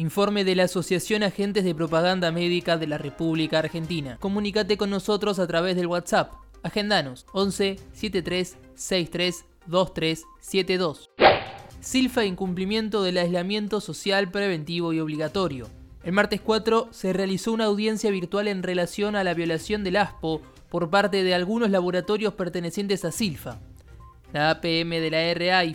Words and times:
Informe 0.00 0.44
de 0.44 0.54
la 0.54 0.64
Asociación 0.64 1.22
Agentes 1.22 1.62
de 1.62 1.74
Propaganda 1.74 2.32
Médica 2.32 2.78
de 2.78 2.86
la 2.86 2.96
República 2.96 3.58
Argentina. 3.58 4.16
Comunícate 4.18 4.78
con 4.78 4.88
nosotros 4.88 5.38
a 5.38 5.46
través 5.46 5.76
del 5.76 5.88
WhatsApp. 5.88 6.32
Agendanos 6.62 7.26
11 7.34 7.76
73 7.92 8.56
63 8.74 9.44
2372. 9.66 11.10
Silfa 11.80 12.24
incumplimiento 12.24 13.02
del 13.02 13.18
aislamiento 13.18 13.82
social 13.82 14.30
preventivo 14.30 14.94
y 14.94 15.00
obligatorio. 15.00 15.68
El 16.02 16.14
martes 16.14 16.40
4 16.40 16.88
se 16.92 17.12
realizó 17.12 17.52
una 17.52 17.66
audiencia 17.66 18.10
virtual 18.10 18.48
en 18.48 18.62
relación 18.62 19.16
a 19.16 19.22
la 19.22 19.34
violación 19.34 19.84
del 19.84 19.96
ASPO 19.96 20.40
por 20.70 20.88
parte 20.88 21.22
de 21.22 21.34
algunos 21.34 21.68
laboratorios 21.68 22.32
pertenecientes 22.32 23.04
a 23.04 23.12
Silfa. 23.12 23.60
La 24.32 24.48
APM 24.48 24.92
de 24.92 25.10
la 25.10 25.34
RA 25.34 25.64
y 25.66 25.74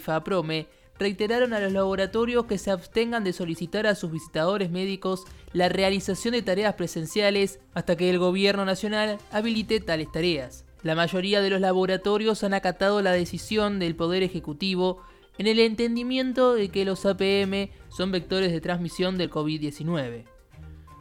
reiteraron 0.98 1.54
a 1.54 1.60
los 1.60 1.72
laboratorios 1.72 2.46
que 2.46 2.58
se 2.58 2.72
abstengan 2.72 3.24
de 3.24 3.34
solicitar 3.34 3.88
a 3.88 3.96
sus 3.96 4.12
visitadores 4.12 4.70
médicos 4.70 5.26
la 5.54 5.70
realización 5.70 6.34
de 6.34 6.42
tareas 6.42 6.76
presenciales 6.76 7.60
hasta 7.74 7.96
que 7.96 8.10
el 8.10 8.20
gobierno 8.20 8.66
nacional 8.66 9.18
habilite 9.32 9.80
tales 9.80 10.12
tareas. 10.12 10.66
La 10.84 10.96
mayoría 10.96 11.42
de 11.42 11.50
los 11.50 11.62
laboratorios 11.62 12.44
han 12.44 12.54
acatado 12.54 13.02
la 13.02 13.12
decisión 13.12 13.80
del 13.80 13.96
Poder 13.96 14.24
Ejecutivo 14.24 15.02
en 15.38 15.48
el 15.48 15.60
entendimiento 15.60 16.54
de 16.54 16.70
que 16.70 16.86
los 16.86 17.06
APM 17.06 17.70
son 17.90 18.12
vectores 18.12 18.52
de 18.52 18.62
transmisión 18.62 19.18
del 19.18 19.32
COVID-19. 19.32 20.26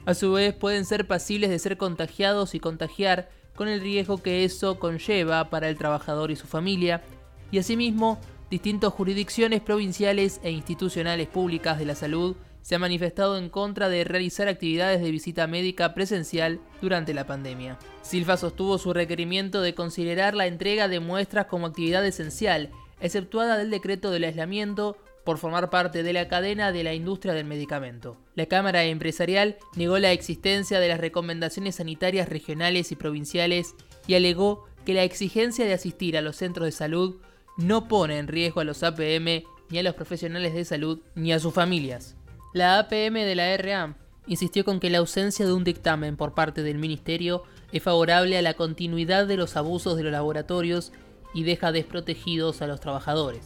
A 0.07 0.15
su 0.15 0.33
vez 0.33 0.55
pueden 0.55 0.85
ser 0.85 1.07
pasibles 1.07 1.51
de 1.51 1.59
ser 1.59 1.77
contagiados 1.77 2.55
y 2.55 2.61
contagiar 2.61 3.31
con 3.55 3.69
el 3.69 3.81
riesgo 3.81 4.23
que 4.23 4.45
eso 4.45 4.79
conlleva 4.79 5.51
para 5.51 5.69
el 5.69 5.79
trabajador 5.79 6.31
y 6.31 6.37
su 6.37 6.47
familia, 6.47 7.03
y 7.51 7.59
asimismo 7.59 8.19
distintas 8.55 8.93
jurisdicciones 8.93 9.61
provinciales 9.63 10.39
e 10.45 10.53
institucionales 10.53 11.27
públicas 11.27 11.77
de 11.77 11.87
la 11.87 11.97
salud 11.97 12.37
se 12.63 12.77
han 12.77 12.83
manifestado 12.83 13.37
en 13.37 13.49
contra 13.49 13.89
de 13.89 14.05
realizar 14.05 14.47
actividades 14.47 15.03
de 15.03 15.11
visita 15.11 15.49
médica 15.49 15.93
presencial 15.93 16.61
durante 16.81 17.15
la 17.15 17.27
pandemia. 17.27 17.81
Silfa 18.03 18.37
sostuvo 18.37 18.79
su 18.79 18.93
requerimiento 18.93 19.61
de 19.61 19.75
considerar 19.75 20.37
la 20.37 20.47
entrega 20.47 20.87
de 20.87 21.01
muestras 21.01 21.47
como 21.47 21.67
actividad 21.67 22.07
esencial, 22.07 22.71
exceptuada 23.01 23.59
del 23.59 23.71
decreto 23.71 24.13
del 24.13 24.23
aislamiento 24.23 24.97
por 25.25 25.39
formar 25.39 25.69
parte 25.69 26.05
de 26.05 26.13
la 26.13 26.29
cadena 26.29 26.71
de 26.71 26.85
la 26.85 26.95
industria 26.95 27.35
del 27.35 27.47
medicamento. 27.47 28.17
La 28.37 28.47
Cámara 28.47 28.85
Empresarial 28.85 29.57
negó 29.75 29.99
la 29.99 30.13
existencia 30.13 30.79
de 30.79 30.89
las 30.91 31.01
recomendaciones 31.01 31.75
sanitarias 31.75 32.29
regionales 32.29 32.93
y 32.93 32.95
provinciales 32.95 33.75
y 34.07 34.15
alegó 34.15 34.65
que 34.87 34.95
la 34.95 35.03
exigencia 35.03 35.65
de 35.65 35.73
asistir 35.73 36.17
a 36.17 36.23
los 36.23 36.37
centros 36.37 36.67
de 36.67 36.73
salud 36.73 37.17
no 37.57 37.89
pone 37.89 38.19
en 38.19 38.29
riesgo 38.29 38.61
a 38.61 38.65
los 38.65 38.83
APM, 38.83 39.45
ni 39.71 39.79
a 39.79 39.83
los 39.83 39.95
profesionales 39.95 40.55
de 40.55 40.65
salud, 40.65 41.01
ni 41.15 41.33
a 41.33 41.39
sus 41.39 41.55
familias. 41.55 42.17
La 42.53 42.79
APM 42.79 43.15
de 43.15 43.35
la 43.35 43.57
RA 43.57 43.97
insistió 44.27 44.65
con 44.65 44.81
que 44.81 44.91
la 44.91 44.99
ausencia 44.99 45.47
de 45.47 45.53
un 45.53 45.65
dictamen 45.65 46.17
por 46.17 46.35
parte 46.35 46.63
del 46.63 46.79
Ministerio 46.79 47.43
es 47.73 47.83
favorable 47.83 48.39
a 48.39 48.43
la 48.43 48.55
continuidad 48.55 49.27
de 49.27 49.37
los 49.37 49.57
abusos 49.57 49.97
de 49.97 50.05
los 50.05 50.13
laboratorios 50.13 50.93
y 51.35 51.43
deja 51.43 51.73
desprotegidos 51.73 52.63
a 52.63 52.67
los 52.67 52.81
trabajadores. 52.81 53.43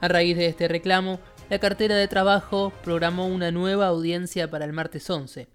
A 0.00 0.08
raíz 0.08 0.36
de 0.36 0.46
este 0.46 0.68
reclamo, 0.68 1.20
la 1.50 1.58
cartera 1.58 1.96
de 1.96 2.08
trabajo 2.08 2.72
programó 2.82 3.26
una 3.26 3.50
nueva 3.50 3.86
audiencia 3.86 4.50
para 4.50 4.64
el 4.64 4.72
martes 4.72 5.08
11. 5.08 5.48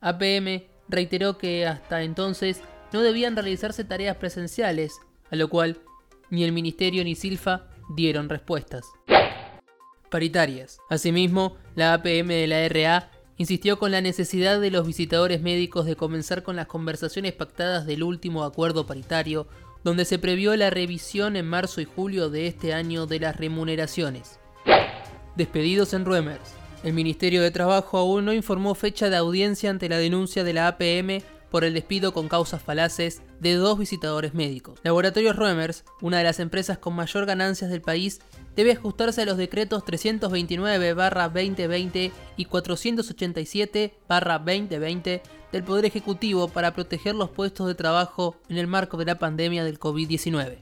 APM 0.00 0.64
reiteró 0.88 1.38
que 1.38 1.66
hasta 1.66 2.02
entonces 2.02 2.62
no 2.92 3.02
debían 3.02 3.36
realizarse 3.36 3.84
tareas 3.84 4.16
presenciales, 4.16 4.98
a 5.30 5.36
lo 5.36 5.48
cual 5.48 5.80
ni 6.30 6.44
el 6.44 6.52
Ministerio 6.52 7.04
ni 7.04 7.14
Silfa 7.14 7.68
dieron 7.94 8.28
respuestas. 8.28 8.86
Paritarias. 10.10 10.78
Asimismo, 10.88 11.56
la 11.74 11.94
APM 11.94 12.28
de 12.28 12.46
la 12.46 12.68
RA 12.68 13.10
insistió 13.36 13.78
con 13.78 13.92
la 13.92 14.00
necesidad 14.00 14.60
de 14.60 14.70
los 14.70 14.86
visitadores 14.86 15.40
médicos 15.40 15.86
de 15.86 15.96
comenzar 15.96 16.42
con 16.42 16.56
las 16.56 16.66
conversaciones 16.66 17.32
pactadas 17.32 17.86
del 17.86 18.02
último 18.02 18.44
acuerdo 18.44 18.86
paritario, 18.86 19.46
donde 19.84 20.04
se 20.04 20.18
previó 20.18 20.56
la 20.56 20.70
revisión 20.70 21.36
en 21.36 21.46
marzo 21.46 21.80
y 21.80 21.84
julio 21.84 22.30
de 22.30 22.48
este 22.48 22.74
año 22.74 23.06
de 23.06 23.20
las 23.20 23.36
remuneraciones. 23.36 24.40
Despedidos 25.36 25.94
en 25.94 26.04
Ruemers. 26.04 26.54
El 26.82 26.94
Ministerio 26.94 27.42
de 27.42 27.50
Trabajo 27.50 27.98
aún 27.98 28.24
no 28.24 28.32
informó 28.32 28.74
fecha 28.74 29.08
de 29.08 29.16
audiencia 29.16 29.70
ante 29.70 29.88
la 29.88 29.98
denuncia 29.98 30.42
de 30.42 30.52
la 30.52 30.68
APM 30.68 31.22
por 31.50 31.64
el 31.64 31.74
despido 31.74 32.12
con 32.12 32.28
causas 32.28 32.62
falaces 32.62 33.22
de 33.40 33.54
dos 33.54 33.76
visitadores 33.78 34.34
médicos. 34.34 34.78
Laboratorios 34.82 35.36
Roemers, 35.36 35.84
una 36.00 36.18
de 36.18 36.24
las 36.24 36.40
empresas 36.40 36.78
con 36.78 36.94
mayor 36.94 37.26
ganancias 37.26 37.70
del 37.70 37.80
país, 37.80 38.20
debe 38.56 38.72
ajustarse 38.72 39.22
a 39.22 39.26
los 39.26 39.36
decretos 39.36 39.84
329-2020 39.84 42.10
y 42.36 42.46
487-2020 42.46 45.20
del 45.52 45.64
Poder 45.64 45.84
Ejecutivo 45.84 46.48
para 46.48 46.74
proteger 46.74 47.14
los 47.14 47.30
puestos 47.30 47.66
de 47.66 47.74
trabajo 47.74 48.36
en 48.48 48.56
el 48.58 48.66
marco 48.66 48.96
de 48.96 49.04
la 49.06 49.18
pandemia 49.18 49.64
del 49.64 49.78
COVID-19. 49.78 50.58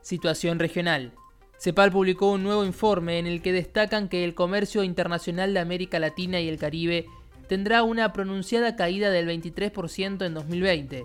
Situación 0.00 0.58
regional. 0.58 1.12
CEPAL 1.58 1.90
publicó 1.90 2.30
un 2.30 2.44
nuevo 2.44 2.64
informe 2.64 3.18
en 3.18 3.26
el 3.26 3.42
que 3.42 3.52
destacan 3.52 4.08
que 4.08 4.24
el 4.24 4.34
comercio 4.34 4.84
internacional 4.84 5.52
de 5.52 5.60
América 5.60 5.98
Latina 5.98 6.40
y 6.40 6.48
el 6.48 6.56
Caribe 6.56 7.06
tendrá 7.48 7.82
una 7.82 8.12
pronunciada 8.12 8.76
caída 8.76 9.10
del 9.10 9.26
23% 9.26 10.24
en 10.24 10.34
2020, 10.34 11.04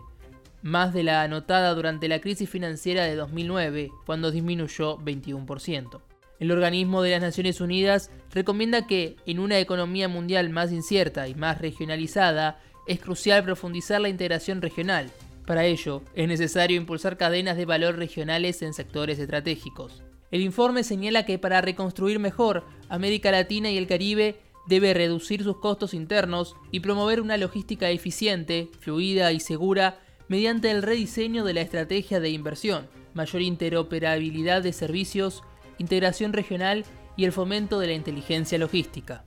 más 0.62 0.94
de 0.94 1.04
la 1.04 1.24
anotada 1.24 1.74
durante 1.74 2.08
la 2.08 2.20
crisis 2.20 2.50
financiera 2.50 3.06
de 3.06 3.16
2009, 3.16 3.92
cuando 4.06 4.32
disminuyó 4.32 4.98
21%. 5.00 6.02
El 6.40 6.52
organismo 6.52 7.02
de 7.02 7.12
las 7.12 7.22
Naciones 7.22 7.62
Unidas 7.62 8.12
recomienda 8.32 8.86
que, 8.86 9.16
en 9.26 9.40
una 9.40 9.60
economía 9.60 10.08
mundial 10.08 10.50
más 10.50 10.72
incierta 10.72 11.28
y 11.28 11.36
más 11.36 11.60
regionalizada, 11.60 12.60
es 12.88 13.00
crucial 13.00 13.44
profundizar 13.44 14.02
la 14.02 14.10
integración 14.10 14.62
regional. 14.62 15.10
Para 15.46 15.66
ello, 15.66 16.02
es 16.16 16.28
necesario 16.28 16.78
impulsar 16.78 17.18
cadenas 17.18 17.56
de 17.56 17.66
valor 17.66 17.98
regionales 17.98 18.62
en 18.62 18.74
sectores 18.74 19.20
estratégicos. 19.20 20.04
El 20.32 20.42
informe 20.42 20.84
señala 20.84 21.26
que 21.26 21.38
para 21.38 21.62
reconstruir 21.62 22.20
mejor 22.20 22.66
América 22.90 23.32
Latina 23.32 23.70
y 23.70 23.78
el 23.78 23.88
Caribe 23.88 24.38
debe 24.68 24.94
reducir 24.94 25.44
sus 25.44 25.58
costos 25.58 25.94
internos 25.94 26.56
y 26.72 26.80
promover 26.80 27.22
una 27.22 27.38
logística 27.38 27.90
eficiente, 27.90 28.70
fluida 28.80 29.32
y 29.32 29.40
segura 29.40 30.00
mediante 30.28 30.72
el 30.72 30.82
rediseño 30.82 31.44
de 31.44 31.54
la 31.54 31.62
estrategia 31.62 32.20
de 32.20 32.30
inversión, 32.30 32.88
mayor 33.14 33.42
interoperabilidad 33.42 34.64
de 34.64 34.74
servicios, 34.74 35.44
integración 35.78 36.34
regional 36.34 36.86
y 37.16 37.26
el 37.26 37.32
fomento 37.32 37.80
de 37.80 37.88
la 37.88 37.94
inteligencia 37.94 38.58
logística. 38.58 39.26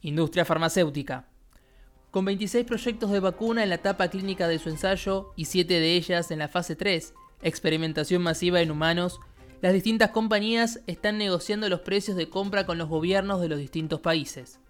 Industria 0.00 0.44
farmacéutica. 0.44 1.28
Con 2.10 2.24
26 2.24 2.64
proyectos 2.64 3.10
de 3.10 3.20
vacuna 3.20 3.62
en 3.62 3.68
la 3.68 3.74
etapa 3.74 4.08
clínica 4.08 4.48
de 4.48 4.58
su 4.58 4.70
ensayo 4.70 5.32
y 5.36 5.44
7 5.44 5.74
de 5.80 5.96
ellas 5.96 6.30
en 6.30 6.38
la 6.38 6.48
fase 6.48 6.74
3, 6.74 7.12
experimentación 7.42 8.22
masiva 8.22 8.60
en 8.60 8.70
humanos, 8.70 9.20
las 9.60 9.72
distintas 9.72 10.10
compañías 10.10 10.80
están 10.86 11.18
negociando 11.18 11.68
los 11.68 11.80
precios 11.80 12.16
de 12.16 12.28
compra 12.28 12.64
con 12.64 12.78
los 12.78 12.88
gobiernos 12.88 13.40
de 13.40 13.48
los 13.48 13.58
distintos 13.58 14.00
países. 14.00 14.60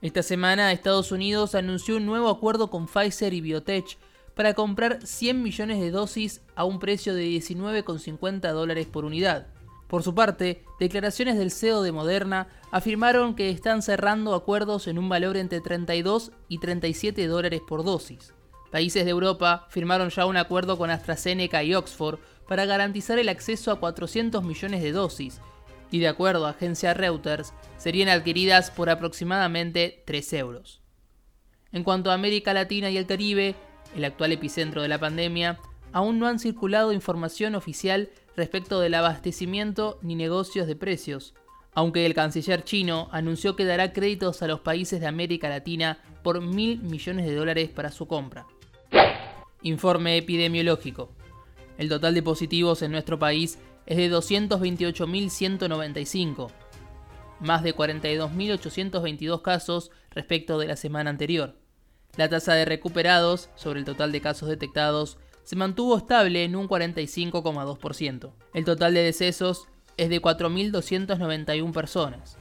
Esta 0.00 0.22
semana 0.22 0.72
Estados 0.72 1.12
Unidos 1.12 1.54
anunció 1.54 1.98
un 1.98 2.06
nuevo 2.06 2.30
acuerdo 2.30 2.70
con 2.70 2.86
Pfizer 2.86 3.34
y 3.34 3.42
Biotech 3.42 3.98
para 4.34 4.54
comprar 4.54 5.06
100 5.06 5.42
millones 5.42 5.78
de 5.78 5.90
dosis 5.90 6.40
a 6.54 6.64
un 6.64 6.78
precio 6.78 7.14
de 7.14 7.26
19,50 7.26 8.52
dólares 8.52 8.86
por 8.86 9.04
unidad. 9.04 9.48
Por 9.88 10.02
su 10.02 10.14
parte, 10.14 10.64
declaraciones 10.78 11.36
del 11.36 11.50
CEO 11.50 11.82
de 11.82 11.92
Moderna 11.92 12.48
afirmaron 12.70 13.34
que 13.34 13.50
están 13.50 13.82
cerrando 13.82 14.34
acuerdos 14.34 14.86
en 14.86 14.98
un 14.98 15.10
valor 15.10 15.36
entre 15.36 15.60
32 15.60 16.32
y 16.48 16.58
37 16.58 17.26
dólares 17.26 17.60
por 17.68 17.84
dosis. 17.84 18.32
Países 18.70 19.04
de 19.04 19.10
Europa 19.10 19.66
firmaron 19.68 20.08
ya 20.10 20.24
un 20.26 20.36
acuerdo 20.36 20.78
con 20.78 20.90
AstraZeneca 20.90 21.62
y 21.64 21.74
Oxford 21.74 22.20
para 22.50 22.66
garantizar 22.66 23.20
el 23.20 23.28
acceso 23.28 23.70
a 23.70 23.78
400 23.78 24.42
millones 24.42 24.82
de 24.82 24.90
dosis, 24.90 25.40
y 25.92 26.00
de 26.00 26.08
acuerdo 26.08 26.46
a 26.46 26.50
agencia 26.50 26.94
Reuters, 26.94 27.54
serían 27.76 28.08
adquiridas 28.08 28.72
por 28.72 28.90
aproximadamente 28.90 30.02
3 30.04 30.32
euros. 30.32 30.82
En 31.70 31.84
cuanto 31.84 32.10
a 32.10 32.14
América 32.14 32.52
Latina 32.52 32.90
y 32.90 32.96
el 32.96 33.06
Caribe, 33.06 33.54
el 33.94 34.04
actual 34.04 34.32
epicentro 34.32 34.82
de 34.82 34.88
la 34.88 34.98
pandemia, 34.98 35.60
aún 35.92 36.18
no 36.18 36.26
han 36.26 36.40
circulado 36.40 36.92
información 36.92 37.54
oficial 37.54 38.10
respecto 38.34 38.80
del 38.80 38.94
abastecimiento 38.94 40.00
ni 40.02 40.16
negocios 40.16 40.66
de 40.66 40.74
precios, 40.74 41.34
aunque 41.72 42.04
el 42.04 42.14
canciller 42.14 42.64
chino 42.64 43.08
anunció 43.12 43.54
que 43.54 43.64
dará 43.64 43.92
créditos 43.92 44.42
a 44.42 44.48
los 44.48 44.58
países 44.58 44.98
de 44.98 45.06
América 45.06 45.48
Latina 45.48 46.00
por 46.24 46.40
mil 46.40 46.82
millones 46.82 47.26
de 47.26 47.34
dólares 47.36 47.70
para 47.70 47.92
su 47.92 48.08
compra. 48.08 48.48
Informe 49.62 50.16
epidemiológico. 50.16 51.12
El 51.80 51.88
total 51.88 52.12
de 52.12 52.22
positivos 52.22 52.82
en 52.82 52.92
nuestro 52.92 53.18
país 53.18 53.58
es 53.86 53.96
de 53.96 54.12
228.195, 54.12 56.50
más 57.40 57.62
de 57.62 57.74
42.822 57.74 59.40
casos 59.40 59.90
respecto 60.10 60.58
de 60.58 60.66
la 60.66 60.76
semana 60.76 61.08
anterior. 61.08 61.56
La 62.18 62.28
tasa 62.28 62.52
de 62.52 62.66
recuperados 62.66 63.48
sobre 63.54 63.78
el 63.78 63.86
total 63.86 64.12
de 64.12 64.20
casos 64.20 64.50
detectados 64.50 65.16
se 65.42 65.56
mantuvo 65.56 65.96
estable 65.96 66.44
en 66.44 66.54
un 66.54 66.68
45,2%. 66.68 68.30
El 68.52 68.66
total 68.66 68.92
de 68.92 69.02
decesos 69.02 69.66
es 69.96 70.10
de 70.10 70.20
4.291 70.20 71.72
personas. 71.72 72.36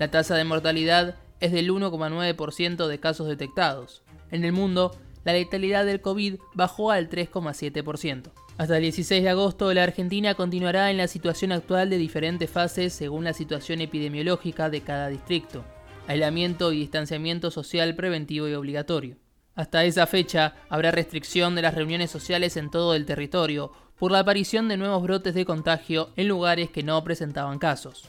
La 0.00 0.10
tasa 0.10 0.34
de 0.34 0.42
mortalidad 0.42 1.14
es 1.38 1.52
del 1.52 1.70
1,9% 1.70 2.88
de 2.88 2.98
casos 2.98 3.28
detectados. 3.28 4.02
En 4.32 4.44
el 4.44 4.50
mundo, 4.50 4.90
la 5.24 5.32
letalidad 5.32 5.84
del 5.84 6.00
COVID 6.00 6.36
bajó 6.54 6.90
al 6.90 7.08
3,7%. 7.08 8.30
Hasta 8.58 8.76
el 8.76 8.82
16 8.82 9.22
de 9.22 9.28
agosto, 9.30 9.72
la 9.72 9.84
Argentina 9.84 10.34
continuará 10.34 10.90
en 10.90 10.98
la 10.98 11.08
situación 11.08 11.52
actual 11.52 11.88
de 11.88 11.96
diferentes 11.96 12.50
fases 12.50 12.92
según 12.92 13.24
la 13.24 13.32
situación 13.32 13.80
epidemiológica 13.80 14.68
de 14.68 14.82
cada 14.82 15.08
distrito. 15.08 15.64
Aislamiento 16.06 16.72
y 16.72 16.80
distanciamiento 16.80 17.50
social 17.50 17.94
preventivo 17.94 18.48
y 18.48 18.54
obligatorio. 18.54 19.16
Hasta 19.54 19.84
esa 19.84 20.06
fecha 20.06 20.54
habrá 20.68 20.90
restricción 20.90 21.54
de 21.54 21.62
las 21.62 21.74
reuniones 21.74 22.10
sociales 22.10 22.56
en 22.56 22.70
todo 22.70 22.94
el 22.94 23.06
territorio 23.06 23.72
por 23.98 24.12
la 24.12 24.20
aparición 24.20 24.68
de 24.68 24.76
nuevos 24.76 25.02
brotes 25.02 25.34
de 25.34 25.44
contagio 25.44 26.10
en 26.16 26.28
lugares 26.28 26.70
que 26.70 26.82
no 26.82 27.02
presentaban 27.04 27.58
casos. 27.58 28.08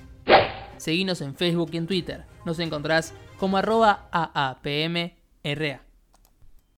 Seguinos 0.78 1.22
en 1.22 1.36
Facebook 1.36 1.70
y 1.74 1.78
en 1.78 1.88
Twitter. 1.88 2.26
Nos 2.46 2.60
encontrás 2.60 3.14
como 3.38 3.58
arroba 3.58 4.10
AAPMRA. 4.12 5.91